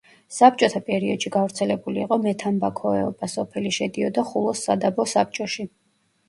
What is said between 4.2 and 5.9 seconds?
ხულოს სადაბო საბჭოში.